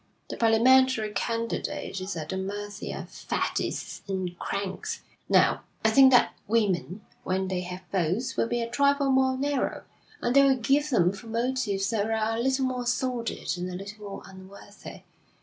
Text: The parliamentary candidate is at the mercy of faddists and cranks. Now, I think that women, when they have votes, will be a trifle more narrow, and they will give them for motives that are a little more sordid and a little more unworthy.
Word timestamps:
The 0.31 0.35
parliamentary 0.37 1.11
candidate 1.11 2.01
is 2.01 2.15
at 2.17 2.29
the 2.29 2.37
mercy 2.37 2.91
of 2.91 3.11
faddists 3.11 4.01
and 4.07 4.35
cranks. 4.39 5.01
Now, 5.29 5.61
I 5.85 5.91
think 5.91 6.11
that 6.11 6.33
women, 6.47 7.01
when 7.23 7.47
they 7.49 7.61
have 7.61 7.83
votes, 7.91 8.35
will 8.35 8.47
be 8.47 8.61
a 8.63 8.67
trifle 8.67 9.11
more 9.11 9.37
narrow, 9.37 9.83
and 10.19 10.35
they 10.35 10.41
will 10.41 10.57
give 10.57 10.89
them 10.89 11.11
for 11.11 11.27
motives 11.27 11.91
that 11.91 12.09
are 12.09 12.35
a 12.35 12.39
little 12.41 12.65
more 12.65 12.87
sordid 12.87 13.55
and 13.59 13.69
a 13.69 13.75
little 13.75 14.03
more 14.03 14.23
unworthy. 14.25 15.01